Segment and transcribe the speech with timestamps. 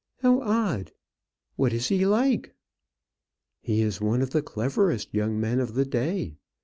[0.23, 0.85] "How odd!
[0.85, 0.93] But
[1.57, 2.55] what is he like?"
[3.61, 6.37] "He is one of the cleverest young men of the day.